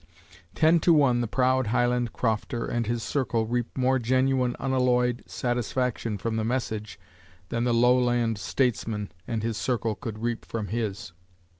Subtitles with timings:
[0.55, 6.17] Ten to one the proud Highland crofter and his circle reap more genuine, unalloyed satisfaction
[6.17, 6.99] from the message
[7.49, 11.11] than the lowland statesman and his circle could reap from his.